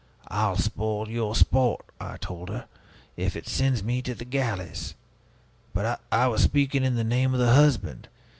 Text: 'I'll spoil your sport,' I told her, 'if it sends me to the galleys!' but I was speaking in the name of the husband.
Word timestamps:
'I'll 0.29 0.55
spoil 0.57 1.09
your 1.11 1.35
sport,' 1.35 1.85
I 1.99 2.17
told 2.17 2.49
her, 2.49 2.67
'if 3.15 3.35
it 3.35 3.47
sends 3.47 3.83
me 3.83 4.01
to 4.01 4.15
the 4.15 4.25
galleys!' 4.25 4.95
but 5.73 6.01
I 6.11 6.25
was 6.27 6.41
speaking 6.41 6.83
in 6.83 6.95
the 6.95 7.03
name 7.03 7.35
of 7.35 7.39
the 7.39 7.53
husband. 7.53 8.07